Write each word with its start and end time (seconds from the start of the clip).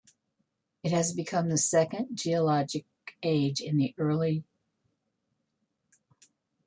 It 0.81 0.91
has 0.93 1.13
become 1.13 1.49
the 1.49 1.59
second 1.59 2.15
geologic 2.17 2.87
age 3.21 3.61
in 3.61 3.77
the 3.77 3.93
Early 3.99 4.43
Pleistocene. 5.91 6.37